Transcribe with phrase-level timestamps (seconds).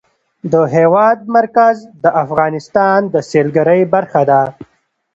[0.51, 4.41] د هېواد مرکز د افغانستان د سیلګرۍ برخه ده.